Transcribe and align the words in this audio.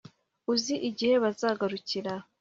Uzi 0.51 0.75
igihe 0.89 1.15
bazagarukira 1.23 2.13